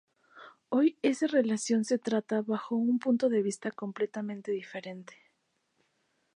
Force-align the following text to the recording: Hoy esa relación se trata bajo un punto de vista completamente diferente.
Hoy 0.69 0.97
esa 1.03 1.27
relación 1.27 1.85
se 1.85 1.99
trata 1.99 2.41
bajo 2.41 2.75
un 2.75 2.97
punto 2.97 3.29
de 3.29 3.43
vista 3.43 3.69
completamente 3.69 4.51
diferente. 4.51 5.13